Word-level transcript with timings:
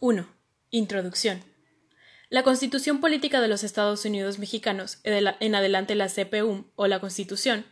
1. 0.00 0.26
Introducción. 0.70 1.42
La 2.28 2.42
Constitución 2.42 3.00
Política 3.00 3.40
de 3.40 3.48
los 3.48 3.62
Estados 3.62 4.04
Unidos 4.04 4.38
Mexicanos, 4.38 4.98
en 5.04 5.54
adelante 5.54 5.94
la 5.94 6.08
CPUM 6.08 6.64
o 6.74 6.88
la 6.88 6.98
Constitución, 6.98 7.64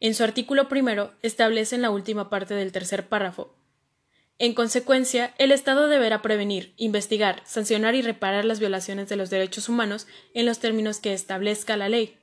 en 0.00 0.14
su 0.14 0.24
artículo 0.24 0.68
primero 0.68 1.12
establece 1.22 1.76
en 1.76 1.82
la 1.82 1.90
última 1.90 2.30
parte 2.30 2.54
del 2.54 2.72
tercer 2.72 3.08
párrafo. 3.08 3.54
En 4.38 4.54
consecuencia, 4.54 5.34
el 5.38 5.52
Estado 5.52 5.88
deberá 5.88 6.22
prevenir, 6.22 6.72
investigar, 6.76 7.42
sancionar 7.44 7.94
y 7.94 8.02
reparar 8.02 8.44
las 8.44 8.58
violaciones 8.58 9.08
de 9.08 9.16
los 9.16 9.30
derechos 9.30 9.68
humanos 9.68 10.06
en 10.34 10.46
los 10.46 10.58
términos 10.58 10.98
que 10.98 11.12
establezca 11.12 11.76
la 11.76 11.88
ley 11.88 12.18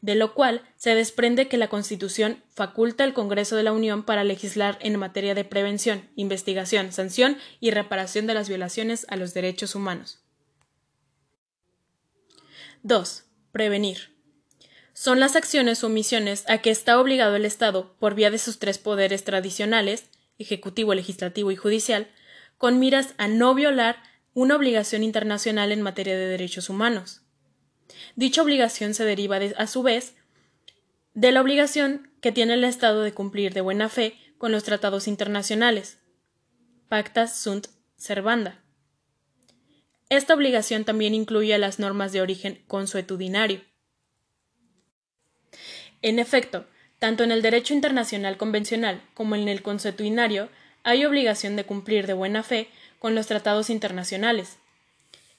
de 0.00 0.14
lo 0.14 0.34
cual 0.34 0.62
se 0.76 0.94
desprende 0.94 1.48
que 1.48 1.56
la 1.56 1.68
Constitución 1.68 2.42
faculta 2.54 3.04
al 3.04 3.14
Congreso 3.14 3.56
de 3.56 3.64
la 3.64 3.72
Unión 3.72 4.04
para 4.04 4.24
legislar 4.24 4.78
en 4.80 4.96
materia 4.96 5.34
de 5.34 5.44
prevención, 5.44 6.08
investigación, 6.14 6.92
sanción 6.92 7.36
y 7.60 7.70
reparación 7.70 8.26
de 8.26 8.34
las 8.34 8.48
violaciones 8.48 9.06
a 9.08 9.16
los 9.16 9.34
derechos 9.34 9.74
humanos. 9.74 10.20
2. 12.82 13.24
Prevenir. 13.50 14.16
Son 14.92 15.20
las 15.20 15.36
acciones 15.36 15.82
o 15.82 15.88
omisiones 15.88 16.44
a 16.48 16.58
que 16.58 16.70
está 16.70 17.00
obligado 17.00 17.36
el 17.36 17.44
Estado, 17.44 17.94
por 17.98 18.14
vía 18.14 18.30
de 18.30 18.38
sus 18.38 18.58
tres 18.58 18.78
poderes 18.78 19.24
tradicionales, 19.24 20.04
ejecutivo, 20.38 20.94
legislativo 20.94 21.50
y 21.50 21.56
judicial, 21.56 22.08
con 22.56 22.78
miras 22.78 23.14
a 23.16 23.28
no 23.28 23.54
violar 23.54 24.02
una 24.34 24.56
obligación 24.56 25.02
internacional 25.02 25.72
en 25.72 25.82
materia 25.82 26.16
de 26.16 26.26
derechos 26.26 26.68
humanos. 26.68 27.22
Dicha 28.16 28.42
obligación 28.42 28.94
se 28.94 29.04
deriva, 29.04 29.36
a 29.36 29.66
su 29.66 29.82
vez, 29.82 30.14
de 31.14 31.32
la 31.32 31.40
obligación 31.40 32.10
que 32.20 32.32
tiene 32.32 32.54
el 32.54 32.64
Estado 32.64 33.02
de 33.02 33.12
cumplir 33.12 33.54
de 33.54 33.60
buena 33.60 33.88
fe 33.88 34.16
con 34.38 34.52
los 34.52 34.64
tratados 34.64 35.08
internacionales. 35.08 35.98
Pacta 36.88 37.26
sunt 37.26 37.68
servanda. 37.96 38.62
Esta 40.08 40.34
obligación 40.34 40.84
también 40.84 41.14
incluye 41.14 41.56
las 41.58 41.78
normas 41.78 42.12
de 42.12 42.22
origen 42.22 42.62
consuetudinario. 42.66 43.62
En 46.00 46.18
efecto, 46.18 46.66
tanto 46.98 47.24
en 47.24 47.32
el 47.32 47.42
derecho 47.42 47.74
internacional 47.74 48.36
convencional 48.36 49.02
como 49.14 49.34
en 49.34 49.48
el 49.48 49.62
consuetudinario 49.62 50.48
hay 50.82 51.04
obligación 51.04 51.56
de 51.56 51.64
cumplir 51.64 52.06
de 52.06 52.14
buena 52.14 52.42
fe 52.42 52.68
con 52.98 53.14
los 53.14 53.26
tratados 53.26 53.68
internacionales. 53.68 54.58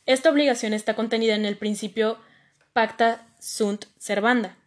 Esta 0.05 0.29
obligación 0.29 0.73
está 0.73 0.95
contenida 0.95 1.35
en 1.35 1.45
el 1.45 1.57
principio 1.57 2.19
Pacta 2.73 3.27
sunt 3.39 3.85
servanda, 3.97 4.57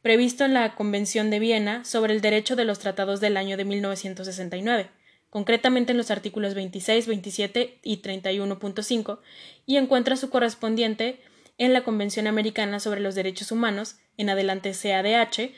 previsto 0.00 0.44
en 0.44 0.54
la 0.54 0.74
Convención 0.74 1.28
de 1.30 1.40
Viena 1.40 1.84
sobre 1.84 2.14
el 2.14 2.20
derecho 2.20 2.54
de 2.56 2.64
los 2.64 2.78
tratados 2.78 3.20
del 3.20 3.36
año 3.36 3.56
de 3.56 3.64
1969, 3.64 4.90
concretamente 5.28 5.92
en 5.92 5.98
los 5.98 6.10
artículos 6.10 6.54
26, 6.54 7.06
27 7.06 7.80
y 7.82 8.00
31.5, 8.00 9.18
y 9.66 9.76
encuentra 9.76 10.16
su 10.16 10.30
correspondiente 10.30 11.20
en 11.58 11.72
la 11.72 11.82
Convención 11.82 12.28
Americana 12.28 12.78
sobre 12.78 13.00
los 13.00 13.16
Derechos 13.16 13.50
Humanos, 13.50 13.96
en 14.16 14.30
adelante 14.30 14.72
CADH, 14.72 15.52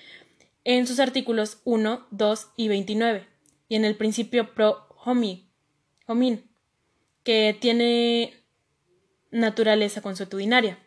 en 0.65 0.87
sus 0.87 1.01
artículos 1.01 1.61
1, 1.65 2.07
2 2.11 2.49
y 2.57 2.69
29, 2.69 3.27
y 3.69 3.77
en 3.77 3.85
el 3.85 3.97
principio 3.97 4.55
pro 4.55 4.89
homin, 5.05 5.49
que 7.23 7.57
tiene 7.61 8.35
naturaleza 9.31 10.01
consuetudinaria. 10.01 10.79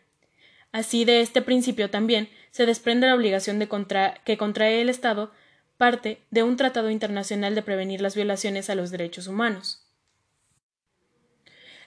Así 0.74 1.04
de 1.04 1.20
este 1.20 1.40
principio 1.40 1.88
también 1.88 2.28
se 2.50 2.66
desprende 2.66 3.06
la 3.06 3.14
obligación 3.14 3.60
que 3.60 4.36
contrae 4.36 4.80
el 4.80 4.88
Estado 4.88 5.30
parte 5.76 6.18
de 6.32 6.42
un 6.42 6.56
tratado 6.56 6.90
internacional 6.90 7.54
de 7.54 7.62
prevenir 7.62 8.00
las 8.00 8.16
violaciones 8.16 8.68
a 8.68 8.74
los 8.74 8.90
derechos 8.90 9.28
humanos. 9.28 9.86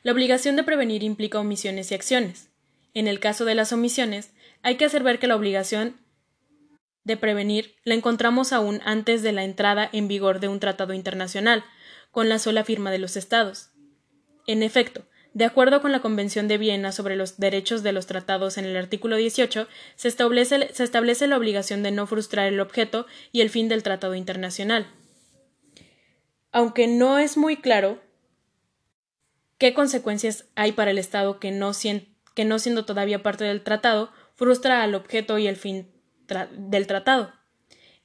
La 0.03 0.13
obligación 0.13 0.55
de 0.55 0.63
prevenir 0.63 1.03
implica 1.03 1.37
omisiones 1.37 1.91
y 1.91 1.95
acciones. 1.95 2.47
En 2.93 3.09
el 3.09 3.19
caso 3.19 3.43
de 3.43 3.55
las 3.55 3.73
omisiones, 3.73 4.31
hay 4.63 4.77
que 4.77 4.85
hacer 4.85 5.03
ver 5.03 5.19
que 5.19 5.27
la 5.27 5.35
obligación 5.35 5.97
de 7.03 7.17
prevenir 7.17 7.75
la 7.83 7.93
encontramos 7.93 8.53
aún 8.53 8.79
antes 8.85 9.21
de 9.21 9.33
la 9.33 9.43
entrada 9.43 9.89
en 9.91 10.07
vigor 10.07 10.39
de 10.39 10.47
un 10.47 10.61
tratado 10.61 10.93
internacional, 10.93 11.65
con 12.11 12.29
la 12.29 12.39
sola 12.39 12.63
firma 12.63 12.89
de 12.89 12.99
los 12.99 13.17
Estados. 13.17 13.71
En 14.45 14.63
efecto, 14.63 15.03
de 15.37 15.45
acuerdo 15.45 15.83
con 15.83 15.91
la 15.91 16.01
Convención 16.01 16.47
de 16.47 16.57
Viena 16.57 16.91
sobre 16.91 17.15
los 17.15 17.37
derechos 17.37 17.83
de 17.83 17.91
los 17.91 18.07
tratados 18.07 18.57
en 18.57 18.65
el 18.65 18.75
artículo 18.75 19.17
18, 19.17 19.67
se 19.95 20.07
establece, 20.07 21.27
la 21.27 21.37
obligación 21.37 21.83
de 21.83 21.91
no 21.91 22.07
frustrar 22.07 22.47
el 22.47 22.59
objeto 22.59 23.05
y 23.31 23.41
el 23.41 23.51
fin 23.51 23.69
del 23.69 23.83
tratado 23.83 24.15
internacional. 24.15 24.87
Aunque 26.51 26.87
no 26.87 27.19
es 27.19 27.37
muy 27.37 27.57
claro 27.57 28.01
qué 29.59 29.75
consecuencias 29.75 30.45
hay 30.55 30.71
para 30.71 30.89
el 30.89 30.97
Estado 30.97 31.39
que 31.39 31.51
no, 31.51 31.71
que 32.33 32.45
no 32.45 32.57
siendo 32.57 32.85
todavía 32.85 33.21
parte 33.21 33.43
del 33.43 33.61
tratado, 33.61 34.11
frustra 34.33 34.81
al 34.81 34.95
objeto 34.95 35.37
y 35.37 35.45
el 35.45 35.55
fin 35.55 35.91
del 36.57 36.87
tratado. 36.87 37.31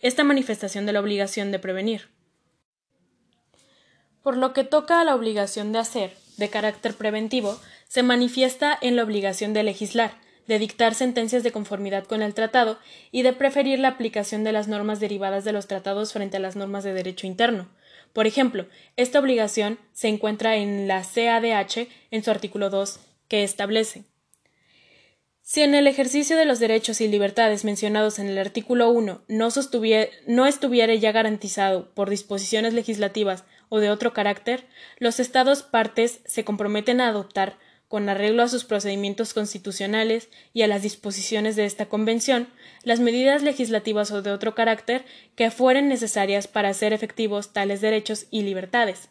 Esta 0.01 0.23
manifestación 0.23 0.85
de 0.85 0.93
la 0.93 1.01
obligación 1.01 1.51
de 1.51 1.59
prevenir. 1.59 2.11
Por 4.23 4.37
lo 4.37 4.53
que 4.53 4.65
toca 4.65 5.01
a 5.01 5.05
la 5.05 5.15
obligación 5.15 5.73
de 5.73 5.79
hacer, 5.79 6.22
de 6.43 6.51
carácter 6.51 6.95
preventivo, 6.95 7.59
se 7.87 8.03
manifiesta 8.03 8.77
en 8.83 8.97
la 8.97 9.05
obligación 9.05 9.55
de 9.55 9.63
legislar, 9.63 10.21
de 10.49 10.59
dictar 10.59 10.95
sentencias 10.95 11.45
de 11.45 11.53
conformidad 11.53 12.05
con 12.05 12.21
el 12.21 12.35
tratado 12.35 12.81
y 13.13 13.23
de 13.23 13.33
preferir 13.33 13.79
la 13.79 13.89
aplicación 13.89 14.43
de 14.43 14.51
las 14.51 14.67
normas 14.67 14.99
derivadas 14.99 15.45
de 15.45 15.53
los 15.53 15.69
tratados 15.69 16.13
frente 16.13 16.39
a 16.39 16.41
las 16.41 16.57
normas 16.57 16.83
de 16.83 16.95
derecho 16.95 17.29
interno. 17.29 17.69
Por 18.13 18.27
ejemplo, 18.27 18.67
esta 18.97 19.21
obligación 19.21 19.79
se 19.93 20.09
encuentra 20.09 20.57
en 20.57 20.89
la 20.89 21.03
CADH 21.03 21.89
en 22.11 22.25
su 22.25 22.31
artículo 22.33 22.71
2, 22.71 22.99
que 23.29 23.45
establece 23.45 24.05
si 25.45 25.61
en 25.61 25.75
el 25.75 25.89
ejercicio 25.89 26.37
de 26.37 26.45
los 26.45 26.61
derechos 26.61 27.01
y 27.01 27.09
libertades 27.09 27.65
mencionados 27.65 28.21
en 28.21 28.29
el 28.29 28.39
artículo 28.39 28.91
1 28.91 29.23
no, 29.27 29.49
no 30.27 30.47
estuviere 30.47 30.99
ya 31.01 31.13
garantizado 31.13 31.93
por 31.95 32.09
disposiciones 32.09 32.75
legislativas 32.75 33.45
o 33.73 33.81
de 33.81 33.89
otro 33.89 34.13
carácter, 34.13 34.67
los 34.99 35.19
Estados 35.19 35.63
partes 35.63 36.21
se 36.27 36.45
comprometen 36.45 37.01
a 37.01 37.09
adoptar, 37.09 37.57
con 37.89 38.07
arreglo 38.11 38.43
a 38.43 38.49
sus 38.49 38.65
procedimientos 38.65 39.33
constitucionales 39.33 40.29
y 40.53 40.61
a 40.61 40.67
las 40.67 40.83
disposiciones 40.83 41.57
de 41.57 41.65
esta 41.65 41.87
Convención, 41.87 42.49
las 42.83 43.01
medidas 43.01 43.43
legislativas 43.43 44.11
o 44.11 44.21
de 44.21 44.31
otro 44.31 44.55
carácter 44.55 45.07
que 45.37 45.51
fueren 45.51 45.89
necesarias 45.89 46.49
para 46.49 46.69
hacer 46.69 46.93
efectivos 46.93 47.55
tales 47.55 47.81
derechos 47.81 48.27
y 48.31 48.43
libertades. 48.43 49.09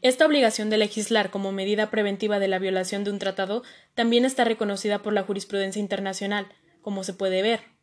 Esta 0.00 0.24
obligación 0.24 0.70
de 0.70 0.78
legislar 0.78 1.30
como 1.30 1.52
medida 1.52 1.90
preventiva 1.90 2.38
de 2.38 2.48
la 2.48 2.58
violación 2.58 3.04
de 3.04 3.10
un 3.10 3.18
tratado 3.18 3.62
también 3.94 4.24
está 4.24 4.44
reconocida 4.44 5.02
por 5.02 5.12
la 5.12 5.22
jurisprudencia 5.22 5.80
internacional, 5.80 6.46
como 6.80 7.04
se 7.04 7.12
puede 7.12 7.42
ver. 7.42 7.75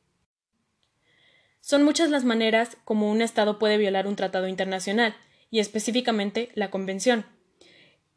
Son 1.66 1.86
muchas 1.86 2.10
las 2.10 2.26
maneras 2.26 2.76
como 2.84 3.10
un 3.10 3.22
Estado 3.22 3.58
puede 3.58 3.78
violar 3.78 4.06
un 4.06 4.18
tratado 4.18 4.50
internacional, 4.50 5.16
y 5.50 5.60
específicamente 5.60 6.50
la 6.56 6.70
Convención. 6.70 7.26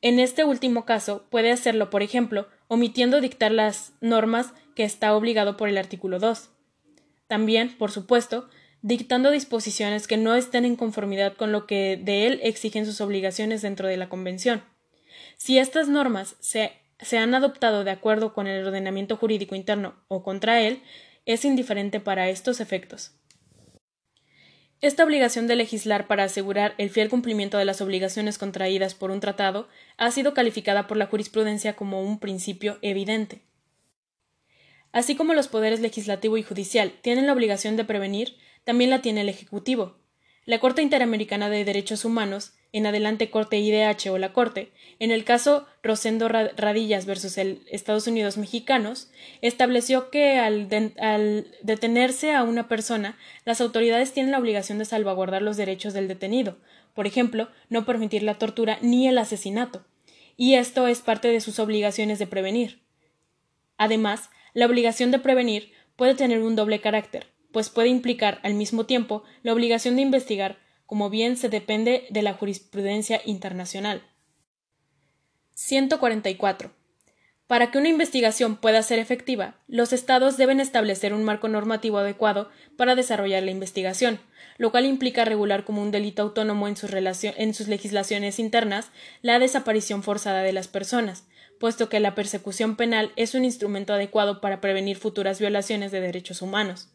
En 0.03 0.19
este 0.19 0.43
último 0.43 0.85
caso, 0.85 1.27
puede 1.31 1.53
hacerlo, 1.53 1.89
por 1.89 2.03
ejemplo, 2.03 2.49
omitiendo 2.67 3.21
dictar 3.21 3.53
las 3.53 3.93
normas 4.01 4.53
que 4.75 4.83
está 4.83 5.15
obligado 5.15 5.57
por 5.57 5.69
el 5.69 5.79
artículo 5.79 6.19
2. 6.19 6.51
También, 7.29 7.79
por 7.79 7.93
supuesto, 7.93 8.49
dictando 8.83 9.31
disposiciones 9.31 10.09
que 10.09 10.17
no 10.17 10.35
estén 10.35 10.65
en 10.65 10.75
conformidad 10.75 11.35
con 11.35 11.53
lo 11.53 11.69
que 11.69 12.01
de 12.03 12.27
él 12.27 12.41
exigen 12.43 12.85
sus 12.85 13.01
obligaciones 13.01 13.63
dentro 13.63 13.87
de 13.87 13.97
la 13.97 14.09
Convención. 14.09 14.65
Si 15.37 15.57
estas 15.59 15.87
normas 15.87 16.35
se, 16.41 16.73
se 16.99 17.19
han 17.19 17.33
adoptado 17.33 17.85
de 17.85 17.93
acuerdo 17.93 18.35
con 18.35 18.49
el 18.49 18.67
ordenamiento 18.67 19.17
jurídico 19.17 19.55
interno 19.55 19.95
o 20.09 20.25
contra 20.25 20.63
él, 20.63 20.83
es 21.27 21.45
indiferente 21.45 22.01
para 22.01 22.29
estos 22.29 22.59
efectos. 22.59 23.13
Esta 24.83 25.05
obligación 25.05 25.47
de 25.47 25.57
legislar 25.57 26.07
para 26.07 26.25
asegurar 26.25 26.75
el 26.77 26.91
fiel 26.91 27.09
cumplimiento 27.09 27.57
de 27.57 27.65
las 27.65 27.81
obligaciones 27.81 28.37
contraídas 28.37 28.95
por 28.95 29.11
un 29.11 29.21
tratado 29.21 29.69
ha 29.97 30.11
sido 30.11 30.35
calificada 30.35 30.87
por 30.87 30.99
la 30.99 31.07
jurisprudencia 31.07 31.77
como 31.77 32.03
un 32.03 32.19
principio 32.19 32.79
evidente. 32.83 33.41
Así 34.93 35.17
como 35.17 35.33
los 35.33 35.49
poderes 35.49 35.81
legislativo 35.81 36.37
y 36.37 36.43
judicial 36.43 36.93
tienen 37.01 37.27
la 37.27 37.33
obligación 37.33 37.77
de 37.77 37.85
prevenir, 37.85 38.37
también 38.65 38.91
la 38.91 39.01
tiene 39.01 39.23
el 39.23 39.29
Ejecutivo. 39.29 39.97
La 40.47 40.61
Corte 40.61 40.81
Interamericana 40.81 41.51
de 41.51 41.65
Derechos 41.65 42.05
Humanos 42.05 42.53
en 42.73 42.87
adelante 42.87 43.31
Corte 43.31 43.59
IDH 43.59 44.11
o 44.11 44.19
la 44.19 44.33
Corte, 44.33 44.71
en 45.01 45.11
el 45.11 45.25
caso 45.25 45.67
Rosendo 45.83 46.29
Radillas 46.29 47.05
versus 47.05 47.37
el 47.37 47.63
Estados 47.69 48.07
Unidos 48.07 48.37
mexicanos, 48.37 49.11
estableció 49.43 50.09
que 50.09 50.39
al, 50.39 50.69
al, 51.01 51.49
detenerse 51.63 52.33
a 52.33 52.45
una 52.45 52.69
persona, 52.69 53.19
las 53.45 53.61
autoridades 53.61 54.13
tienen 54.13 54.31
la 54.31 54.39
obligación 54.39 54.79
de 54.79 54.85
salvaguardar 54.85 55.43
los 55.43 55.57
derechos 55.57 55.95
del 55.95 56.07
detenido, 56.07 56.59
por 56.95 57.09
ejemplo, 57.09 57.49
no 57.69 57.85
permitir 57.85 58.23
la 58.23 58.39
tortura 58.39 58.79
ni 58.83 59.09
el 59.09 59.19
asesinato, 59.19 59.85
y 60.37 60.55
esto 60.55 60.87
es 60.87 61.01
parte 61.01 61.27
de 61.27 61.41
sus 61.41 61.59
obligaciones 61.59 62.21
de 62.21 62.29
prevenir. 62.29 62.83
Además, 63.79 64.31
la 64.55 64.67
obligación 64.67 65.11
de 65.11 65.19
prevenir 65.19 65.73
puede 65.97 66.15
tener 66.15 66.41
un 66.43 66.55
doble 66.55 66.81
carácter, 66.81 67.27
pues 67.57 67.71
puede 67.71 67.89
implicar 67.89 68.39
al 68.43 68.53
mismo 68.53 68.85
tiempo 68.85 69.25
la 69.43 69.55
obligación 69.55 69.97
de 69.97 70.03
investigar 70.03 70.59
como 70.85 71.09
bien 71.09 71.39
se 71.39 71.49
depende 71.49 72.07
de 72.11 72.21
la 72.21 72.35
jurisprudencia 72.35 73.23
internacional. 73.25 74.03
144. 75.55 76.71
Para 77.47 77.71
que 77.71 77.79
una 77.79 77.89
investigación 77.89 78.57
pueda 78.57 78.83
ser 78.83 78.99
efectiva, 78.99 79.55
los 79.69 79.95
Estados 79.95 80.37
deben 80.37 80.61
establecer 80.61 81.15
un 81.15 81.25
marco 81.25 81.49
normativo 81.49 81.97
adecuado 81.97 82.51
para 82.77 82.95
desarrollar 82.95 83.43
la 83.43 83.53
investigación, 83.53 84.21
lo 84.59 84.71
cual 84.71 84.85
implica 84.85 85.25
regular 85.25 85.65
como 85.65 85.81
un 85.81 85.91
delito 85.91 86.21
autónomo 86.21 86.69
en 86.69 86.77
sus, 86.77 86.91
en 86.93 87.55
sus 87.55 87.69
legislaciones 87.69 88.39
internas 88.39 88.91
la 89.23 89.39
desaparición 89.39 90.03
forzada 90.03 90.43
de 90.43 90.53
las 90.53 90.69
personas, 90.69 91.25
puesto 91.59 91.89
que 91.89 92.01
la 92.01 92.15
persecución 92.15 92.77
penal 92.77 93.13
es 93.17 93.35
un 93.35 93.47
instrumento 93.47 93.95
adecuado 93.95 94.43
para 94.43 94.61
prevenir 94.61 94.99
futuras 94.99 95.41
violaciones 95.41 95.91
de 95.91 96.03
derechos 96.03 96.43
humanos. 96.43 96.91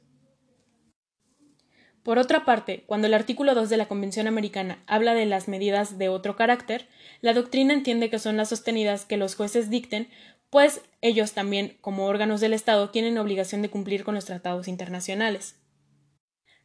Por 2.04 2.18
otra 2.18 2.46
parte, 2.46 2.84
cuando 2.88 3.08
el 3.08 3.14
artículo 3.14 3.54
2 3.54 3.70
de 3.70 3.78
la 3.78 3.88
Convención 3.88 4.28
Americana 4.28 4.82
habla 4.88 5.14
de 5.14 5.28
las 5.28 5.48
medidas 5.48 6.00
de 6.00 6.10
otro 6.10 6.36
carácter, 6.36 6.88
la 7.22 7.34
doctrina 7.34 7.74
entiende 7.74 8.10
que 8.10 8.18
son 8.18 8.38
las 8.38 8.50
sostenidas 8.50 9.06
que 9.06 9.18
los 9.18 9.36
jueces 9.36 9.70
dicten 9.70 10.10
pues 10.52 10.82
ellos 11.00 11.32
también, 11.32 11.78
como 11.80 12.06
órganos 12.06 12.42
del 12.42 12.54
Estado, 12.54 12.90
tienen 12.90 13.18
obligación 13.18 13.62
de 13.62 13.70
cumplir 13.70 14.04
con 14.04 14.16
los 14.16 14.26
tratados 14.26 14.68
internacionales. 14.68 15.56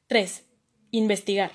3. 0.09 0.45
Investigar. 0.91 1.53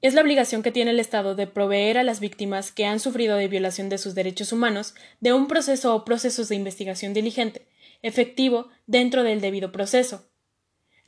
Es 0.00 0.14
la 0.14 0.22
obligación 0.22 0.62
que 0.62 0.70
tiene 0.70 0.92
el 0.92 1.00
Estado 1.00 1.34
de 1.34 1.48
proveer 1.48 1.98
a 1.98 2.04
las 2.04 2.20
víctimas 2.20 2.70
que 2.70 2.86
han 2.86 3.00
sufrido 3.00 3.36
de 3.36 3.48
violación 3.48 3.88
de 3.88 3.98
sus 3.98 4.14
derechos 4.14 4.52
humanos 4.52 4.94
de 5.18 5.32
un 5.32 5.48
proceso 5.48 5.94
o 5.94 6.04
procesos 6.04 6.48
de 6.48 6.54
investigación 6.54 7.14
diligente, 7.14 7.66
efectivo, 8.00 8.68
dentro 8.86 9.24
del 9.24 9.40
debido 9.40 9.72
proceso. 9.72 10.29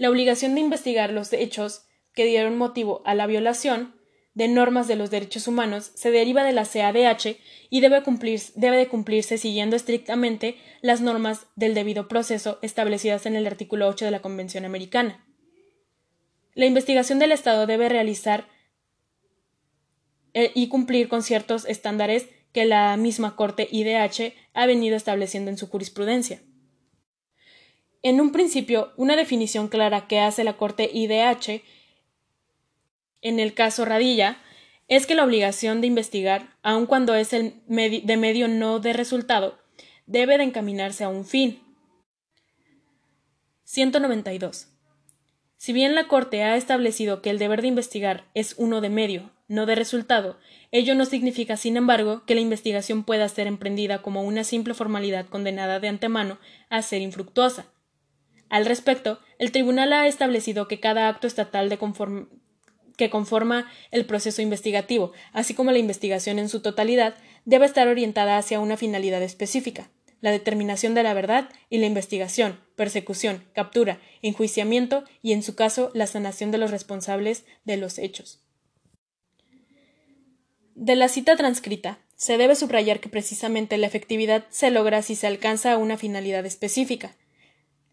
La 0.02 0.10
obligación 0.10 0.56
de 0.56 0.60
investigar 0.60 1.12
los 1.12 1.32
hechos 1.32 1.84
que 2.12 2.24
dieron 2.24 2.58
motivo 2.58 3.02
a 3.04 3.14
la 3.14 3.28
violación 3.28 3.94
de 4.34 4.48
normas 4.48 4.88
de 4.88 4.96
los 4.96 5.12
derechos 5.12 5.46
humanos 5.46 5.92
se 5.94 6.10
deriva 6.10 6.42
de 6.42 6.50
la 6.50 6.64
CADH 6.64 7.36
y 7.70 7.80
debe, 7.80 8.02
debe 8.56 8.76
de 8.78 8.88
cumplirse 8.88 9.38
siguiendo 9.38 9.76
estrictamente 9.76 10.56
las 10.80 11.02
normas 11.02 11.46
del 11.54 11.74
debido 11.74 12.08
proceso 12.08 12.58
establecidas 12.62 13.26
en 13.26 13.36
el 13.36 13.46
artículo 13.46 13.86
8 13.86 14.06
de 14.06 14.10
la 14.10 14.22
Convención 14.22 14.64
Americana. 14.64 15.24
La 16.54 16.66
investigación 16.66 17.20
del 17.20 17.30
Estado 17.30 17.68
debe 17.68 17.88
realizar 17.88 18.48
eh, 20.34 20.50
y 20.52 20.66
cumplir 20.66 21.08
con 21.08 21.22
ciertos 21.22 21.64
estándares 21.64 22.26
que 22.52 22.64
la 22.64 22.96
misma 22.96 23.36
Corte 23.36 23.68
IDH 23.70 24.34
ha 24.52 24.66
venido 24.66 24.96
estableciendo 24.96 25.52
en 25.52 25.58
su 25.58 25.68
jurisprudencia. 25.68 26.42
En 28.02 28.20
un 28.20 28.32
principio, 28.32 28.92
una 28.96 29.16
definición 29.16 29.68
clara 29.68 30.08
que 30.08 30.18
hace 30.18 30.42
la 30.44 30.56
Corte 30.56 30.90
IDH 30.92 31.62
en 33.22 33.38
el 33.38 33.54
caso 33.54 33.84
Radilla 33.84 34.38
es 34.88 35.06
que 35.06 35.14
la 35.14 35.24
obligación 35.24 35.80
de 35.80 35.86
investigar, 35.86 36.56
aun 36.62 36.86
cuando 36.86 37.14
es 37.14 37.32
el 37.32 37.54
de 37.66 38.16
medio 38.16 38.48
no 38.48 38.80
de 38.80 38.92
resultado, 38.92 39.58
debe 40.06 40.36
de 40.36 40.44
encaminarse 40.44 41.04
a 41.04 41.08
un 41.08 41.24
fin. 41.24 41.62
192. 43.64 44.68
Si 45.56 45.72
bien 45.72 45.94
la 45.94 46.08
Corte 46.08 46.42
ha 46.42 46.56
establecido 46.56 47.22
que 47.22 47.30
el 47.30 47.38
deber 47.38 47.62
de 47.62 47.68
investigar 47.68 48.24
es 48.34 48.56
uno 48.58 48.80
de 48.80 48.90
medio, 48.90 49.30
no 49.46 49.64
de 49.64 49.76
resultado, 49.76 50.36
ello 50.72 50.96
no 50.96 51.04
significa, 51.04 51.56
sin 51.56 51.76
embargo, 51.76 52.24
que 52.26 52.34
la 52.34 52.40
investigación 52.40 53.04
pueda 53.04 53.28
ser 53.28 53.46
emprendida 53.46 54.02
como 54.02 54.24
una 54.24 54.42
simple 54.42 54.74
formalidad 54.74 55.26
condenada 55.26 55.78
de 55.78 55.88
antemano 55.88 56.38
a 56.68 56.82
ser 56.82 57.00
infructuosa. 57.00 57.71
Al 58.52 58.66
respecto, 58.66 59.18
el 59.38 59.50
Tribunal 59.50 59.94
ha 59.94 60.06
establecido 60.06 60.68
que 60.68 60.78
cada 60.78 61.08
acto 61.08 61.26
estatal 61.26 61.70
que 62.98 63.08
conforma 63.08 63.72
el 63.90 64.04
proceso 64.04 64.42
investigativo, 64.42 65.12
así 65.32 65.54
como 65.54 65.70
la 65.70 65.78
investigación 65.78 66.38
en 66.38 66.50
su 66.50 66.60
totalidad, 66.60 67.14
debe 67.46 67.64
estar 67.64 67.88
orientada 67.88 68.36
hacia 68.36 68.60
una 68.60 68.76
finalidad 68.76 69.22
específica 69.22 69.88
la 70.20 70.30
determinación 70.30 70.94
de 70.94 71.02
la 71.02 71.14
verdad 71.14 71.48
y 71.70 71.78
la 71.78 71.86
investigación, 71.86 72.60
persecución, 72.76 73.42
captura, 73.54 74.00
enjuiciamiento 74.20 75.02
y, 75.22 75.32
en 75.32 75.42
su 75.42 75.56
caso, 75.56 75.90
la 75.94 76.06
sanación 76.06 76.50
de 76.50 76.58
los 76.58 76.70
responsables 76.70 77.44
de 77.64 77.78
los 77.78 77.98
hechos. 77.98 78.44
De 80.74 80.94
la 80.94 81.08
cita 81.08 81.36
transcrita, 81.36 81.98
se 82.14 82.36
debe 82.36 82.54
subrayar 82.54 83.00
que 83.00 83.08
precisamente 83.08 83.78
la 83.78 83.88
efectividad 83.88 84.44
se 84.50 84.70
logra 84.70 85.02
si 85.02 85.16
se 85.16 85.26
alcanza 85.26 85.76
una 85.78 85.96
finalidad 85.96 86.46
específica, 86.46 87.16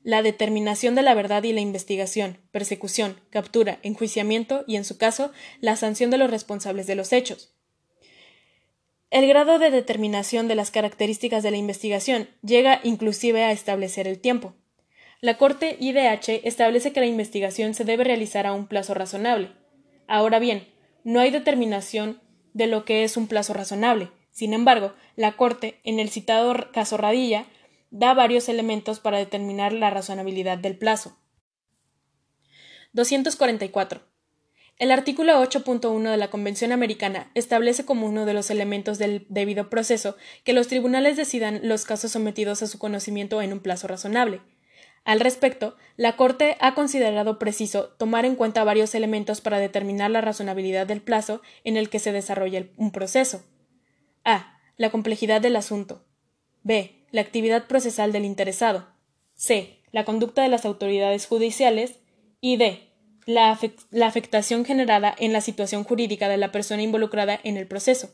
la 0.10 0.24
determinación 0.24 0.96
de 0.96 1.04
la 1.04 1.14
verdad 1.14 1.44
y 1.44 1.54
la 1.54 1.62
investigación, 1.62 2.40
persecución, 2.52 3.22
captura, 3.30 3.78
enjuiciamiento 3.84 4.64
y, 4.66 4.76
en 4.76 4.84
su 4.84 4.98
caso, 4.98 5.32
la 5.62 5.76
sanción 5.76 6.10
de 6.10 6.18
los 6.18 6.32
responsables 6.32 6.88
de 6.88 6.96
los 6.96 7.14
hechos. 7.14 7.54
El 9.12 9.28
grado 9.28 9.60
de 9.60 9.70
determinación 9.70 10.48
de 10.48 10.56
las 10.56 10.72
características 10.72 11.44
de 11.44 11.52
la 11.52 11.58
investigación 11.58 12.28
llega 12.42 12.80
inclusive 12.84 13.44
a 13.44 13.52
establecer 13.52 14.08
el 14.08 14.20
tiempo. 14.20 14.56
La 15.22 15.38
Corte 15.38 15.78
IDH 15.80 16.42
establece 16.44 16.92
que 16.92 17.02
la 17.02 17.06
investigación 17.06 17.76
se 17.76 17.86
debe 17.86 18.04
realizar 18.04 18.48
a 18.48 18.54
un 18.54 18.66
plazo 18.66 18.96
razonable. 18.96 19.52
Ahora 20.08 20.40
bien, 20.40 20.68
no 21.04 21.20
hay 21.20 21.30
determinación 21.30 22.20
de 22.56 22.66
lo 22.66 22.84
que 22.84 23.04
es 23.04 23.16
un 23.16 23.28
plazo 23.28 23.54
razonable. 23.54 24.10
Sin 24.32 24.54
embargo, 24.54 24.96
la 25.16 25.34
Corte, 25.34 25.80
en 25.84 26.00
el 26.00 26.10
citado 26.10 26.72
caso 26.72 26.98
Radilla, 26.98 27.46
da 27.92 28.14
varios 28.14 28.50
elementos 28.50 29.00
para 29.00 29.18
determinar 29.18 29.74
la 29.74 29.90
razonabilidad 29.90 30.58
del 30.58 30.78
plazo. 30.78 31.18
244. 32.94 34.02
El 34.78 34.92
artículo 34.92 35.34
8.1 35.42 36.10
de 36.10 36.18
la 36.18 36.30
Convención 36.30 36.72
Americana 36.72 37.32
establece 37.36 37.86
como 37.86 38.08
uno 38.08 38.26
de 38.26 38.34
los 38.34 38.50
elementos 38.50 38.98
del 38.98 39.26
debido 39.28 39.70
proceso 39.70 40.16
que 40.44 40.54
los 40.54 40.68
tribunales 40.68 41.18
decidan 41.18 41.60
los 41.64 41.84
casos 41.84 42.12
sometidos 42.12 42.64
a 42.64 42.68
su 42.68 42.80
conocimiento 42.80 43.42
en 43.42 43.52
un 43.52 43.60
plazo 43.60 43.88
razonable. 43.88 44.42
Al 45.04 45.20
respecto, 45.20 45.76
la 45.98 46.16
Corte 46.16 46.56
ha 46.62 46.76
considerado 46.76 47.40
preciso 47.40 47.90
tomar 47.98 48.26
en 48.26 48.36
cuenta 48.36 48.64
varios 48.64 48.96
elementos 48.96 49.42
para 49.42 49.60
determinar 49.60 50.12
la 50.12 50.22
razonabilidad 50.22 50.88
del 50.88 51.02
plazo 51.02 51.42
en 51.64 51.76
el 51.76 51.90
que 51.90 52.00
se 52.00 52.12
desarrolla 52.12 52.68
un 52.78 52.92
proceso. 52.92 53.44
A. 54.24 54.58
La 54.78 54.92
complejidad 54.92 55.42
del 55.42 55.58
asunto. 55.58 56.06
B 56.64 56.99
la 57.12 57.22
actividad 57.22 57.68
procesal 57.68 58.12
del 58.12 58.26
interesado, 58.26 58.88
c. 59.36 59.82
la 59.92 60.06
conducta 60.06 60.42
de 60.44 60.50
las 60.50 60.66
autoridades 60.66 61.26
judiciales 61.26 62.00
y 62.42 62.58
d. 62.58 62.88
La, 63.26 63.58
afectación 64.08 64.66
generada 64.66 65.14
en 65.18 65.34
la 65.34 65.42
situación 65.42 65.84
jurídica 65.84 66.30
de 66.30 66.38
la 66.38 66.52
persona 66.52 66.82
involucrada 66.82 67.40
en 67.44 67.58
el 67.58 67.68
proceso. 67.68 68.10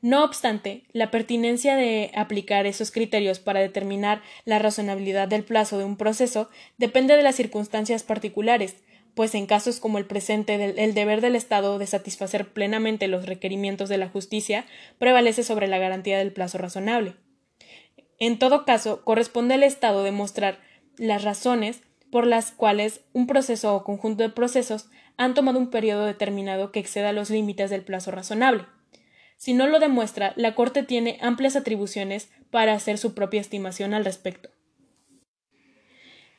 No 0.00 0.24
obstante, 0.24 0.84
la 0.92 1.10
pertinencia 1.10 1.76
de 1.76 2.10
aplicar 2.14 2.66
esos 2.66 2.90
criterios 2.90 3.38
para 3.38 3.60
determinar 3.60 4.22
la 4.44 4.58
razonabilidad 4.58 5.28
del 5.28 5.44
plazo 5.44 5.78
de 5.78 5.84
un 5.84 5.96
proceso 5.96 6.50
depende 6.76 7.16
de 7.16 7.22
las 7.22 7.36
circunstancias 7.36 8.02
particulares, 8.02 8.76
pues 9.14 9.34
en 9.34 9.46
casos 9.46 9.80
como 9.80 9.98
el 9.98 10.06
presente 10.06 10.54
el 10.54 10.94
deber 10.94 11.20
del 11.20 11.36
Estado 11.36 11.78
de 11.78 11.86
satisfacer 11.86 12.52
plenamente 12.52 13.08
los 13.08 13.26
requerimientos 13.26 13.88
de 13.88 13.98
la 13.98 14.08
justicia 14.08 14.64
prevalece 14.98 15.42
sobre 15.42 15.68
la 15.68 15.78
garantía 15.78 16.18
del 16.18 16.32
plazo 16.32 16.58
razonable. 16.58 17.14
En 18.18 18.38
todo 18.38 18.64
caso, 18.64 19.04
corresponde 19.04 19.54
al 19.54 19.62
Estado 19.62 20.02
demostrar 20.02 20.60
las 20.96 21.24
razones 21.24 21.82
por 22.10 22.26
las 22.26 22.52
cuales 22.52 23.00
un 23.12 23.26
proceso 23.26 23.74
o 23.74 23.84
conjunto 23.84 24.22
de 24.22 24.28
procesos 24.28 24.88
han 25.16 25.34
tomado 25.34 25.58
un 25.58 25.70
periodo 25.70 26.04
determinado 26.04 26.72
que 26.72 26.80
exceda 26.80 27.12
los 27.12 27.30
límites 27.30 27.70
del 27.70 27.82
plazo 27.82 28.10
razonable. 28.10 28.64
Si 29.36 29.54
no 29.54 29.66
lo 29.66 29.80
demuestra, 29.80 30.34
la 30.36 30.54
Corte 30.54 30.82
tiene 30.82 31.18
amplias 31.20 31.56
atribuciones 31.56 32.30
para 32.50 32.74
hacer 32.74 32.98
su 32.98 33.14
propia 33.14 33.40
estimación 33.40 33.94
al 33.94 34.04
respecto. 34.04 34.50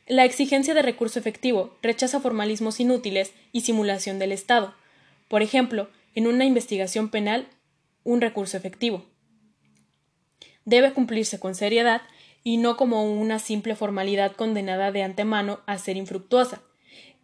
La 0.07 0.25
exigencia 0.25 0.73
de 0.73 0.81
recurso 0.81 1.17
efectivo 1.17 1.77
rechaza 1.81 2.19
formalismos 2.19 2.81
inútiles 2.81 3.31
y 3.53 3.61
simulación 3.61 4.19
del 4.19 4.33
Estado. 4.33 4.73
Por 5.29 5.41
ejemplo, 5.41 5.89
en 6.13 6.27
una 6.27 6.43
investigación 6.43 7.09
penal, 7.09 7.47
un 8.03 8.19
recurso 8.19 8.57
efectivo. 8.57 9.05
Debe 10.65 10.91
cumplirse 10.91 11.39
con 11.39 11.55
seriedad 11.55 12.01
y 12.43 12.57
no 12.57 12.75
como 12.75 13.05
una 13.05 13.39
simple 13.39 13.75
formalidad 13.75 14.33
condenada 14.33 14.91
de 14.91 15.03
antemano 15.03 15.61
a 15.65 15.77
ser 15.77 15.95
infructuosa, 15.95 16.61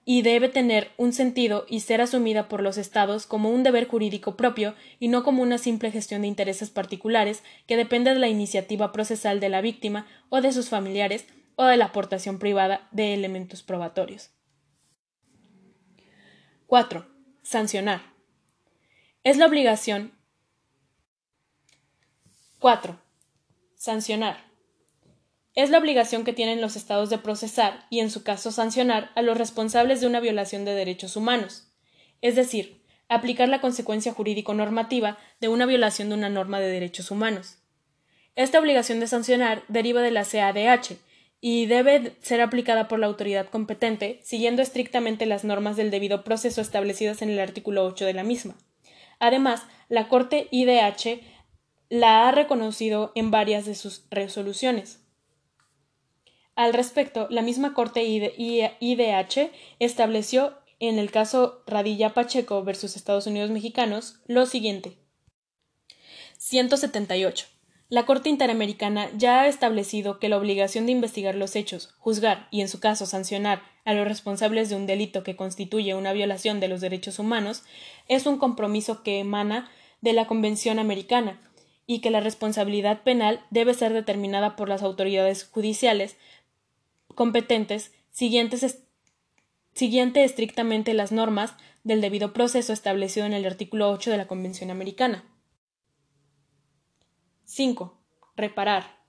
y 0.06 0.22
debe 0.22 0.48
tener 0.48 0.90
un 0.98 1.12
sentido 1.12 1.66
y 1.70 1.82
ser 1.82 2.02
asumida 2.02 2.48
por 2.48 2.64
los 2.64 2.78
Estados 2.78 3.28
como 3.28 3.52
un 3.52 3.62
deber 3.62 3.88
jurídico 3.88 4.38
propio 4.38 4.74
y 5.00 5.10
no 5.10 5.24
como 5.24 5.44
una 5.44 5.58
simple 5.58 5.92
gestión 5.92 6.22
de 6.22 6.28
intereses 6.30 6.70
particulares 6.70 7.44
que 7.68 7.78
depende 7.78 8.12
de 8.12 8.20
la 8.20 8.30
iniciativa 8.30 8.92
procesal 8.92 9.40
de 9.42 9.50
la 9.50 9.62
víctima 9.62 10.08
o 10.30 10.42
de 10.42 10.54
sus 10.54 10.70
familiares 10.70 11.26
o 11.60 11.66
de 11.66 11.76
la 11.76 11.86
aportación 11.86 12.40
privada 12.40 12.88
de 12.92 13.14
elementos 13.14 13.64
probatorios. 13.64 14.30
4. 16.68 17.06
Sancionar. 17.44 18.02
Es 19.26 19.36
la 19.36 19.46
obligación. 19.46 20.14
4. 22.60 22.98
Sancionar. 23.76 24.46
Es 25.54 25.70
la 25.70 25.80
obligación 25.80 26.24
que 26.24 26.32
tienen 26.32 26.62
los 26.62 26.78
estados 26.78 27.10
de 27.10 27.18
procesar 27.18 27.88
y, 27.90 28.00
en 28.00 28.10
su 28.10 28.24
caso, 28.24 28.54
sancionar 28.54 29.12
a 29.16 29.22
los 29.22 29.38
responsables 29.38 30.00
de 30.00 30.08
una 30.08 30.22
violación 30.22 30.64
de 30.64 30.74
derechos 30.74 31.18
humanos. 31.18 31.68
Es 32.22 32.38
decir, 32.38 32.86
aplicar 33.10 33.50
la 33.50 33.60
consecuencia 33.60 34.14
jurídico-normativa 34.14 35.18
de 35.42 35.50
una 35.50 35.66
violación 35.66 36.08
de 36.08 36.16
una 36.16 36.30
norma 36.30 36.62
de 36.62 36.70
derechos 36.70 37.12
humanos. 37.12 37.58
Esta 38.38 38.60
obligación 38.60 39.02
de 39.02 39.08
sancionar 39.08 39.66
deriva 39.68 40.02
de 40.02 40.12
la 40.12 40.24
CADH 40.24 41.09
y 41.42 41.68
debe 41.68 42.16
ser 42.22 42.42
aplicada 42.42 42.88
por 42.88 43.00
la 43.00 43.08
autoridad 43.08 43.48
competente, 43.48 44.20
siguiendo 44.24 44.62
estrictamente 44.62 45.26
las 45.26 45.44
normas 45.44 45.78
del 45.78 45.92
debido 45.92 46.24
proceso 46.24 46.62
establecidas 46.62 47.22
en 47.22 47.30
el 47.30 47.40
artículo 47.40 47.86
8 47.86 48.06
de 48.06 48.14
la 48.14 48.24
misma. 48.24 48.56
Además, 49.20 49.64
la 49.88 50.08
Corte 50.08 50.48
IDH 50.52 51.22
la 51.90 52.28
ha 52.28 52.32
reconocido 52.32 53.12
en 53.16 53.32
varias 53.32 53.66
de 53.66 53.76
sus 53.76 54.06
resoluciones. 54.10 55.00
Al 56.56 56.74
respecto, 56.74 57.28
la 57.30 57.42
misma 57.42 57.74
Corte 57.74 58.04
IDH 58.04 59.52
estableció 59.80 60.58
en 60.80 61.00
el 61.00 61.12
caso 61.12 61.64
Radilla 61.68 62.14
Pacheco 62.14 62.64
versus 62.64 62.96
Estados 62.96 63.28
Unidos 63.28 63.50
Mexicanos 63.50 64.20
lo 64.28 64.46
siguiente. 64.46 64.98
178. 66.38 67.48
La 67.92 68.06
Corte 68.06 68.30
Interamericana 68.30 69.10
ya 69.18 69.42
ha 69.42 69.48
establecido 69.48 70.20
que 70.20 70.30
la 70.30 70.38
obligación 70.38 70.86
de 70.86 70.92
investigar 70.92 71.34
los 71.34 71.56
hechos, 71.56 71.96
juzgar 71.98 72.48
y, 72.52 72.62
en 72.62 72.70
su 72.70 72.80
caso, 72.80 73.08
sancionar 73.08 73.64
a 73.84 73.96
los 73.96 74.08
responsables 74.08 74.70
de 74.70 74.76
un 74.76 74.86
delito 74.86 75.24
que 75.24 75.36
constituye 75.36 75.96
una 75.96 76.14
violación 76.14 76.60
de 76.60 76.68
los 76.68 76.82
derechos 76.82 77.18
humanos 77.18 77.64
es 78.08 78.28
un 78.28 78.38
compromiso 78.38 79.02
que 79.02 79.18
emana 79.18 79.72
de 80.02 80.14
la 80.14 80.28
Convención 80.28 80.78
Americana 80.78 81.42
y 81.88 82.02
que 82.02 82.12
la 82.12 82.20
responsabilidad 82.20 83.02
penal 83.02 83.44
debe 83.50 83.74
ser 83.74 83.92
determinada 83.94 84.56
por 84.56 84.70
las 84.70 84.84
autoridades 84.84 85.44
judiciales 85.44 86.16
competentes 87.16 87.92
siguientes 88.12 88.84
siguiente 89.74 90.24
estrictamente 90.24 90.94
las 90.94 91.12
normas 91.12 91.56
del 91.84 92.02
debido 92.02 92.34
proceso 92.34 92.72
establecido 92.72 93.26
en 93.26 93.34
el 93.34 93.48
artículo 93.48 93.90
8 93.90 94.12
de 94.12 94.18
la 94.18 94.28
Convención 94.28 94.70
Americana. 94.70 95.24
5. 97.50 98.00
Reparar. 98.38 99.00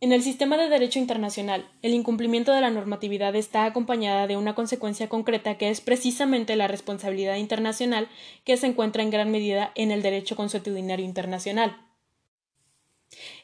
En 0.00 0.10
el 0.12 0.22
sistema 0.22 0.56
de 0.56 0.70
derecho 0.70 0.98
internacional, 0.98 1.70
el 1.82 1.92
incumplimiento 1.92 2.54
de 2.54 2.62
la 2.62 2.70
normatividad 2.70 3.36
está 3.36 3.66
acompañada 3.66 4.26
de 4.26 4.38
una 4.38 4.54
consecuencia 4.54 5.10
concreta 5.10 5.58
que 5.58 5.68
es 5.68 5.82
precisamente 5.82 6.56
la 6.56 6.66
responsabilidad 6.66 7.36
internacional 7.36 8.08
que 8.44 8.56
se 8.56 8.68
encuentra 8.68 9.02
en 9.02 9.10
gran 9.10 9.30
medida 9.30 9.70
en 9.74 9.90
el 9.90 10.00
derecho 10.00 10.34
consuetudinario 10.34 11.04
internacional. 11.04 11.76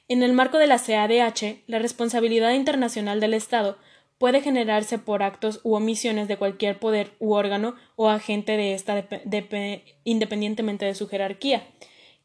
En 0.08 0.22
el 0.22 0.32
marco 0.32 0.56
de 0.56 0.68
la 0.68 0.78
CADH, 0.78 1.64
la 1.66 1.78
responsabilidad 1.78 2.54
internacional 2.54 3.20
del 3.20 3.34
Estado 3.34 3.76
puede 4.16 4.40
generarse 4.40 4.98
por 4.98 5.22
actos 5.22 5.60
u 5.64 5.74
omisiones 5.74 6.28
de 6.28 6.38
cualquier 6.38 6.80
poder 6.80 7.12
u 7.18 7.34
órgano 7.34 7.74
o 7.94 8.08
agente 8.08 8.56
de 8.56 8.72
esta 8.72 9.06
independientemente 10.04 10.86
de 10.86 10.94
su 10.94 11.08
jerarquía, 11.08 11.66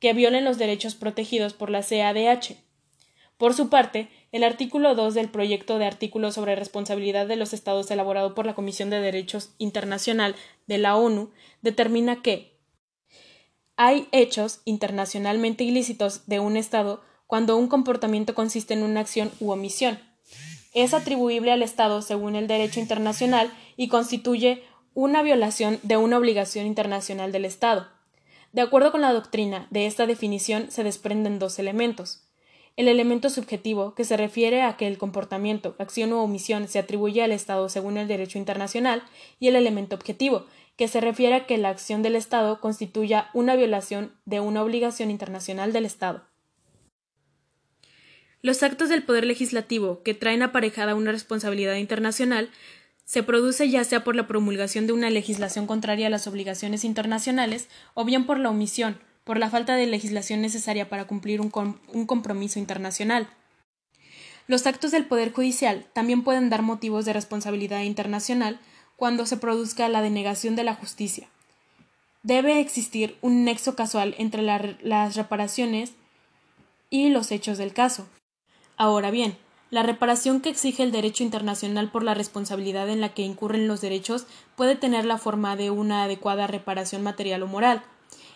que 0.02 0.12
violen 0.12 0.44
los 0.44 0.58
derechos 0.58 0.96
protegidos 0.96 1.54
por 1.54 1.70
la 1.70 1.82
CADH. 1.82 2.58
Por 3.38 3.54
su 3.54 3.70
parte, 3.70 4.10
el 4.32 4.44
artículo 4.44 4.96
2 4.96 5.14
del 5.14 5.30
proyecto 5.30 5.78
de 5.78 5.86
artículo 5.86 6.32
sobre 6.32 6.56
responsabilidad 6.56 7.28
de 7.28 7.38
los 7.38 7.54
Estados 7.54 7.90
elaborado 7.92 8.36
por 8.36 8.46
la 8.46 8.56
Comisión 8.56 8.90
de 8.90 9.00
Derechos 9.00 9.52
Internacional 9.58 10.36
de 10.68 10.80
la 10.80 10.98
ONU 10.98 11.32
determina 11.62 12.22
que 12.22 12.60
hay 13.78 14.08
hechos 14.12 14.62
internacionalmente 14.66 15.64
ilícitos 15.64 16.28
de 16.28 16.40
un 16.40 16.58
Estado 16.58 17.02
cuando 17.28 17.56
un 17.56 17.68
comportamiento 17.68 18.36
consiste 18.36 18.74
en 18.74 18.84
una 18.84 19.00
acción 19.00 19.32
u 19.40 19.52
omisión. 19.52 20.00
Es 20.74 20.94
atribuible 20.94 21.52
al 21.52 21.64
Estado 21.64 22.02
según 22.02 22.36
el 22.36 22.48
derecho 22.48 22.80
internacional 22.80 23.52
y 23.78 23.88
constituye 23.88 24.64
una 24.94 25.22
violación 25.22 25.80
de 25.84 25.98
una 25.98 26.18
obligación 26.18 26.66
internacional 26.66 27.32
del 27.32 27.46
Estado. 27.46 28.01
De 28.54 28.62
acuerdo 28.62 28.92
con 28.92 29.02
la 29.02 29.14
doctrina, 29.14 29.68
de 29.70 29.86
esta 29.86 30.06
definición 30.06 30.72
se 30.72 30.84
desprenden 30.84 31.40
dos 31.40 31.58
elementos. 31.58 32.28
El 32.78 32.88
elemento 32.88 33.30
subjetivo, 33.30 33.96
que 33.96 34.06
se 34.06 34.18
refiere 34.18 34.62
a 34.62 34.78
que 34.78 34.88
el 34.88 34.98
comportamiento, 34.98 35.76
acción 35.78 36.14
u 36.14 36.18
omisión 36.18 36.68
se 36.68 36.80
atribuye 36.80 37.22
al 37.24 37.32
Estado 37.32 37.70
según 37.70 37.98
el 37.98 38.08
derecho 38.08 38.38
internacional, 38.38 39.04
y 39.40 39.48
el 39.48 39.56
elemento 39.56 39.96
objetivo, 39.96 40.46
que 40.78 40.88
se 40.88 41.02
refiere 41.02 41.36
a 41.36 41.46
que 41.46 41.58
la 41.58 41.70
acción 41.70 42.02
del 42.02 42.16
Estado 42.16 42.60
constituya 42.60 43.30
una 43.34 43.56
violación 43.56 44.14
de 44.26 44.40
una 44.40 44.64
obligación 44.64 45.12
internacional 45.12 45.74
del 45.74 45.86
Estado. 45.86 46.26
Los 48.42 48.64
actos 48.64 48.90
del 48.90 49.04
Poder 49.04 49.26
Legislativo 49.26 50.02
que 50.02 50.16
traen 50.16 50.42
aparejada 50.42 50.96
una 50.96 51.12
responsabilidad 51.12 51.76
internacional 51.76 52.50
se 53.06 53.24
produce 53.24 53.70
ya 53.70 53.84
sea 53.84 54.04
por 54.04 54.16
la 54.16 54.28
promulgación 54.28 54.88
de 54.88 54.94
una 54.94 55.10
legislación 55.10 55.68
contraria 55.68 56.08
a 56.08 56.10
las 56.10 56.28
obligaciones 56.28 56.84
internacionales 56.84 57.68
o 57.94 58.06
bien 58.06 58.26
por 58.26 58.40
la 58.40 58.50
omisión, 58.50 59.00
por 59.24 59.38
la 59.38 59.50
falta 59.50 59.76
de 59.76 59.88
legislación 59.88 60.42
necesaria 60.42 60.90
para 60.90 61.06
cumplir 61.06 61.42
un, 61.42 61.50
compromiso 61.50 62.60
internacional. 62.60 63.28
Los 64.48 64.66
actos 64.66 64.92
del 64.92 65.06
Poder 65.06 65.32
Judicial 65.32 65.86
también 65.94 66.24
pueden 66.24 66.50
dar 66.50 66.62
motivos 66.62 67.06
de 67.06 67.14
responsabilidad 67.14 67.82
internacional 67.82 68.60
cuando 68.96 69.26
se 69.26 69.38
produzca 69.38 69.90
la 69.90 70.02
denegación 70.02 70.56
de 70.56 70.64
la 70.64 70.76
justicia. 70.76 71.28
Debe 72.24 72.60
existir 72.60 73.18
un 73.22 73.46
nexo 73.46 73.76
casual 73.76 74.16
entre 74.18 74.42
las 74.42 75.16
reparaciones 75.16 75.94
y 76.90 77.10
los 77.10 77.32
hechos 77.32 77.58
del 77.58 77.74
caso. 77.74 78.08
Ahora 78.78 79.12
bien, 79.12 79.38
la 79.72 79.84
reparación 79.84 80.42
que 80.42 80.50
exige 80.50 80.84
el 80.84 80.92
derecho 80.92 81.24
internacional 81.24 81.90
por 81.90 82.04
la 82.04 82.14
responsabilidad 82.14 82.90
en 82.90 83.02
la 83.02 83.14
que 83.14 83.24
incurren 83.24 83.68
los 83.68 83.82
derechos 83.82 84.28
puede 84.56 84.76
tener 84.76 85.06
la 85.06 85.18
forma 85.18 85.56
de 85.56 85.72
una 85.72 86.04
adecuada 86.04 86.46
reparación 86.46 87.02
material 87.02 87.42
o 87.42 87.48
moral. 87.48 87.82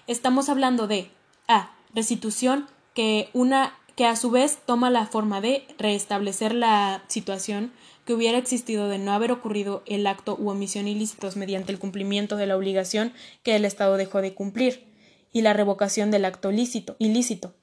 Estamos 0.08 0.50
hablando 0.50 0.88
de 0.88 1.12
a. 1.48 1.76
restitución 1.94 2.68
que 2.94 3.30
una 3.34 3.78
que 3.96 4.06
a 4.06 4.16
su 4.16 4.30
vez 4.32 4.60
toma 4.66 4.90
la 4.90 5.06
forma 5.06 5.40
de 5.40 5.66
restablecer 5.78 6.54
la 6.54 7.04
situación 7.08 7.72
que 8.06 8.14
hubiera 8.14 8.38
existido 8.38 8.88
de 8.88 8.98
no 8.98 9.14
haber 9.14 9.32
ocurrido 9.32 9.84
el 9.86 10.06
acto 10.08 10.36
u 10.40 10.50
omisión 10.50 10.88
ilícitos 10.88 11.38
mediante 11.38 11.72
el 11.72 11.80
cumplimiento 11.80 12.36
de 12.36 12.46
la 12.46 12.58
obligación 12.58 13.14
que 13.44 13.56
el 13.56 13.66
Estado 13.66 13.98
dejó 13.98 14.22
de 14.22 14.34
cumplir, 14.34 14.94
y 15.32 15.42
la 15.42 15.54
revocación 15.54 16.12
del 16.12 16.24
acto 16.24 16.50
ilícito. 16.52 17.56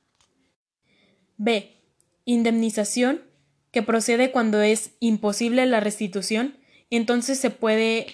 B. 1.37 1.75
Indemnización 2.27 3.23
que 3.73 3.83
procede 3.83 4.31
cuando 4.31 4.63
es 4.63 4.93
imposible 5.01 5.67
la 5.67 5.81
restitución, 5.81 6.59
entonces 6.91 7.39
se 7.39 7.51
puede 7.51 8.07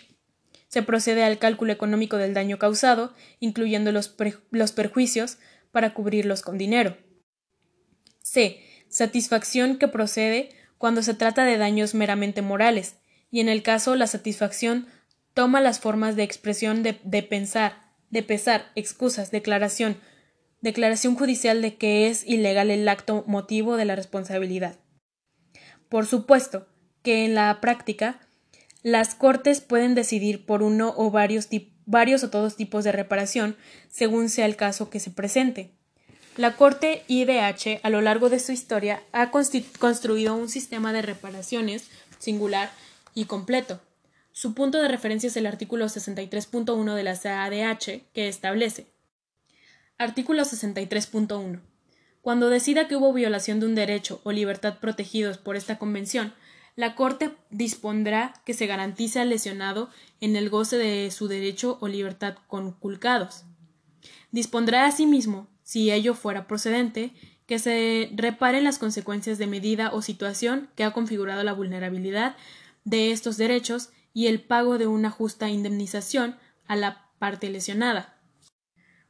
se 0.69 0.83
procede 0.83 1.25
al 1.25 1.39
cálculo 1.39 1.73
económico 1.73 2.19
del 2.19 2.35
daño 2.35 2.59
causado, 2.59 3.15
incluyendo 3.41 3.91
los, 3.91 4.15
los 4.51 4.73
perjuicios, 4.73 5.39
para 5.73 5.95
cubrirlos 5.95 6.43
con 6.43 6.59
dinero. 6.59 6.97
C. 8.23 8.61
Satisfacción 8.89 9.79
que 9.79 9.89
procede 9.89 10.51
cuando 10.77 11.03
se 11.03 11.15
trata 11.15 11.45
de 11.45 11.57
daños 11.57 11.95
meramente 11.95 12.43
morales, 12.43 12.97
y 13.31 13.41
en 13.41 13.49
el 13.49 13.63
caso 13.63 13.97
la 13.97 14.07
satisfacción 14.07 14.87
toma 15.33 15.61
las 15.61 15.81
formas 15.81 16.17
de 16.17 16.23
expresión 16.23 16.83
de, 16.83 16.99
de 17.03 17.23
pensar, 17.23 17.93
de 18.11 18.23
pesar, 18.23 18.71
excusas, 18.75 19.31
declaración, 19.31 19.99
declaración 20.61 21.15
judicial 21.15 21.63
de 21.63 21.77
que 21.77 22.09
es 22.09 22.27
ilegal 22.27 22.71
el 22.71 22.89
acto 22.89 23.25
motivo 23.27 23.77
de 23.77 23.87
la 23.87 23.97
responsabilidad. 23.97 24.79
Por 25.89 26.07
supuesto 26.07 26.67
que 27.03 27.25
en 27.25 27.35
la 27.35 27.61
práctica 27.61 28.21
las 28.83 29.15
Cortes 29.15 29.61
pueden 29.61 29.95
decidir 29.95 30.47
por 30.47 30.63
uno 30.63 30.95
o 30.97 31.11
varios, 31.11 31.49
o 32.23 32.31
todos 32.31 32.57
tipos 32.57 32.85
de 32.85 32.93
reparación 32.93 33.57
según 33.91 34.29
sea 34.29 34.47
el 34.47 34.57
caso 34.57 34.91
que 34.91 35.01
se 35.01 35.11
presente. 35.11 35.71
La 36.37 36.55
Corte 36.57 37.03
IDH 37.09 37.81
a 37.83 37.91
lo 37.91 38.01
largo 38.01 38.29
de 38.29 38.39
su 38.39 38.53
historia 38.53 39.03
ha 39.13 39.31
construido 39.31 40.35
un 40.35 40.49
sistema 40.49 40.93
de 40.93 41.03
reparaciones 41.03 41.89
singular 42.19 42.71
y 43.15 43.25
completo. 43.25 43.81
Su 44.33 44.55
punto 44.55 44.79
de 44.79 44.87
referencia 44.87 45.27
es 45.27 45.37
el 45.37 45.47
artículo 45.47 45.87
63.1 45.87 46.95
de 46.95 47.03
la 47.03 47.19
CADH 47.19 48.03
que 48.13 48.29
establece 48.29 48.87
Artículo 50.01 50.45
63.1 50.45 51.61
cuando 52.29 52.51
decida 52.51 52.89
que 52.89 52.97
hubo 52.97 53.15
violación 53.15 53.59
de 53.59 53.65
un 53.65 53.75
derecho 53.75 54.21
o 54.23 54.33
libertad 54.33 54.81
protegidos 54.81 55.39
por 55.39 55.57
esta 55.57 55.79
Convención, 55.79 56.35
la 56.77 56.95
Corte 56.95 57.35
dispondrá 57.49 58.35
que 58.45 58.53
se 58.53 58.67
garantice 58.67 59.19
al 59.19 59.31
lesionado 59.31 59.89
en 60.21 60.37
el 60.37 60.51
goce 60.51 60.77
de 60.77 61.11
su 61.11 61.27
derecho 61.27 61.79
o 61.81 61.89
libertad 61.89 62.35
conculcados. 62.47 63.45
Dispondrá 64.31 64.85
asimismo, 64.85 65.49
si 65.63 65.91
ello 65.91 66.13
fuera 66.13 66.47
procedente, 66.47 67.15
que 67.47 67.59
se 67.59 68.11
reparen 68.15 68.63
las 68.63 68.79
consecuencias 68.79 69.39
de 69.39 69.47
medida 69.47 69.91
o 69.95 70.03
situación 70.03 70.69
que 70.75 70.85
ha 70.85 70.91
configurado 70.91 71.43
la 71.45 71.55
vulnerabilidad 71.55 72.37
de 72.85 73.11
estos 73.11 73.39
derechos 73.39 73.89
y 74.13 74.27
el 74.27 74.43
pago 74.43 74.77
de 74.77 74.87
una 74.87 75.11
justa 75.11 75.49
indemnización 75.49 76.37
a 76.67 76.77
la 76.77 77.09
parte 77.19 77.49
lesionada. 77.49 78.18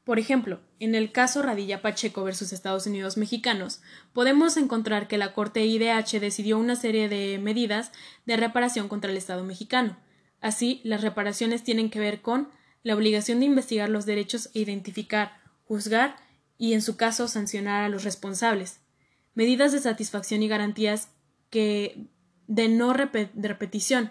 Por 0.08 0.18
ejemplo, 0.18 0.60
en 0.80 0.94
el 0.94 1.12
caso 1.12 1.42
Radilla 1.42 1.82
Pacheco 1.82 2.24
versus 2.24 2.54
Estados 2.54 2.86
Unidos 2.86 3.18
mexicanos, 3.18 3.82
podemos 4.14 4.56
encontrar 4.56 5.06
que 5.06 5.18
la 5.18 5.34
Corte 5.34 5.66
IDH 5.66 6.18
decidió 6.18 6.56
una 6.56 6.76
serie 6.76 7.10
de 7.10 7.38
medidas 7.38 7.92
de 8.24 8.38
reparación 8.38 8.88
contra 8.88 9.10
el 9.10 9.18
Estado 9.18 9.44
mexicano. 9.44 9.98
Así, 10.40 10.80
las 10.82 11.02
reparaciones 11.02 11.62
tienen 11.62 11.90
que 11.90 12.00
ver 12.00 12.22
con 12.22 12.48
la 12.82 12.94
obligación 12.94 13.40
de 13.40 13.44
investigar 13.44 13.90
los 13.90 14.06
derechos 14.06 14.48
e 14.54 14.60
identificar, 14.60 15.42
juzgar 15.66 16.16
y, 16.56 16.72
en 16.72 16.80
su 16.80 16.96
caso, 16.96 17.28
sancionar 17.28 17.84
a 17.84 17.90
los 17.90 18.02
responsables, 18.02 18.80
medidas 19.34 19.72
de 19.72 19.80
satisfacción 19.80 20.42
y 20.42 20.48
garantías 20.48 21.10
que 21.50 22.06
de 22.46 22.70
no 22.70 22.94
repetición, 22.94 24.10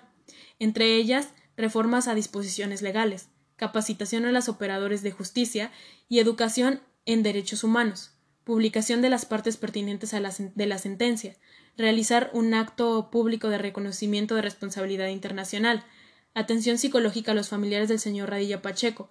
entre 0.59 0.95
ellas 0.95 1.29
reformas 1.55 2.07
a 2.07 2.13
disposiciones 2.13 2.83
legales, 2.83 3.29
capacitación 3.57 4.25
a 4.25 4.31
los 4.31 4.47
operadores 4.47 5.01
de 5.01 5.11
justicia 5.11 5.71
y 6.07 6.19
educación 6.19 6.81
en 7.05 7.23
derechos 7.23 7.63
humanos, 7.63 8.11
publicación 8.43 9.01
de 9.01 9.09
las 9.09 9.25
partes 9.25 9.57
pertinentes 9.57 10.13
a 10.13 10.21
de 10.21 10.65
la 10.65 10.77
sentencia, 10.77 11.35
realizar 11.75 12.29
un 12.33 12.53
acto 12.53 13.09
público 13.11 13.49
de 13.49 13.57
reconocimiento 13.57 14.35
de 14.35 14.41
responsabilidad 14.41 15.07
internacional, 15.07 15.83
atención 16.33 16.77
psicológica 16.77 17.33
a 17.33 17.35
los 17.35 17.49
familiares 17.49 17.89
del 17.89 17.99
señor 17.99 18.29
Radilla 18.29 18.61
Pacheco, 18.61 19.09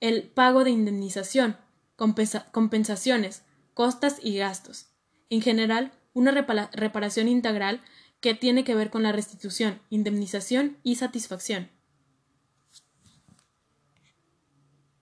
el 0.00 0.22
pago 0.22 0.64
de 0.64 0.70
indemnización, 0.70 1.56
compensaciones, 1.96 3.42
costas 3.74 4.18
y 4.22 4.36
gastos. 4.36 4.86
En 5.28 5.42
general, 5.42 5.92
una 6.12 6.32
reparación 6.32 7.28
integral 7.28 7.82
que 8.20 8.34
tiene 8.34 8.64
que 8.64 8.74
ver 8.74 8.90
con 8.90 9.02
la 9.02 9.12
restitución, 9.12 9.80
indemnización 9.90 10.78
y 10.82 10.96
satisfacción. 10.96 11.70